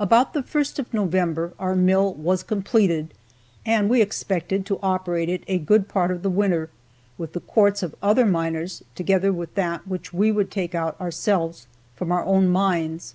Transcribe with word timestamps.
About 0.00 0.32
the 0.32 0.42
first 0.42 0.80
of 0.80 0.92
November 0.92 1.52
our 1.56 1.76
mill 1.76 2.12
was 2.12 2.42
completed, 2.42 3.14
and 3.64 3.88
we 3.88 4.02
expected 4.02 4.66
to 4.66 4.80
operate 4.82 5.28
it 5.28 5.44
a 5.46 5.58
good 5.58 5.86
part 5.86 6.10
of 6.10 6.24
the 6.24 6.28
winter 6.30 6.68
with 7.16 7.32
the 7.32 7.38
quartz 7.38 7.80
of 7.84 7.94
other 8.02 8.26
miners, 8.26 8.82
together 8.96 9.32
with 9.32 9.54
that 9.54 9.86
which 9.86 10.12
we 10.12 10.32
would 10.32 10.50
take 10.50 10.74
out 10.74 11.00
ourselves 11.00 11.68
from 11.94 12.10
our 12.10 12.24
own 12.24 12.48
mines. 12.48 13.14